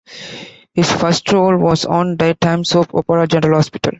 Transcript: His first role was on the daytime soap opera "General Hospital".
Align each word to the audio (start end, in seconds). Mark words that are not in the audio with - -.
His 0.73 0.91
first 0.91 1.31
role 1.31 1.55
was 1.57 1.85
on 1.85 2.13
the 2.17 2.33
daytime 2.33 2.63
soap 2.63 2.95
opera 2.95 3.27
"General 3.27 3.59
Hospital". 3.59 3.89